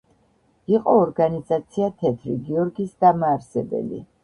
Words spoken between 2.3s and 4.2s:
გიორგის“ დამაარსებელი.